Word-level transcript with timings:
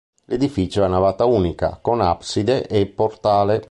L'edificio 0.25 0.81
è 0.81 0.85
a 0.85 0.87
navata 0.87 1.25
unica 1.25 1.77
con 1.79 2.01
abside 2.01 2.65
e 2.65 2.87
portale. 2.87 3.59